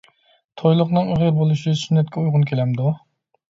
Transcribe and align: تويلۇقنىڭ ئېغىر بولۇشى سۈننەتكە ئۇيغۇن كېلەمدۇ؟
تويلۇقنىڭ 0.61 1.11
ئېغىر 1.17 1.35
بولۇشى 1.41 1.75
سۈننەتكە 1.83 2.25
ئۇيغۇن 2.25 2.51
كېلەمدۇ؟ 2.55 2.97